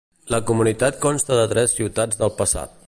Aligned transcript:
La 0.35 0.39
comunitat 0.51 0.97
consta 1.03 1.39
de 1.41 1.45
tres 1.55 1.79
ciutats 1.81 2.21
del 2.23 2.37
passat. 2.43 2.79